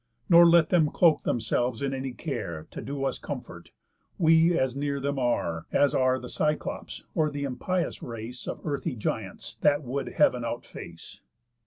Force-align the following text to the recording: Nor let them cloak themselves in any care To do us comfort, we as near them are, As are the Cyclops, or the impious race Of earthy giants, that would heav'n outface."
Nor 0.29 0.47
let 0.49 0.69
them 0.69 0.89
cloak 0.89 1.21
themselves 1.25 1.83
in 1.83 1.93
any 1.93 2.11
care 2.11 2.65
To 2.71 2.81
do 2.81 3.03
us 3.05 3.19
comfort, 3.19 3.69
we 4.17 4.57
as 4.57 4.75
near 4.75 4.99
them 4.99 5.19
are, 5.19 5.67
As 5.71 5.93
are 5.93 6.17
the 6.17 6.27
Cyclops, 6.27 7.03
or 7.13 7.29
the 7.29 7.43
impious 7.43 8.01
race 8.01 8.47
Of 8.47 8.61
earthy 8.65 8.95
giants, 8.95 9.57
that 9.61 9.83
would 9.83 10.13
heav'n 10.13 10.43
outface." 10.43 11.21